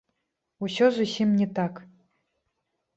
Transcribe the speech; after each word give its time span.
Усё 0.69 0.85
зусім 0.97 1.37
не 1.45 1.51
так. 1.63 1.73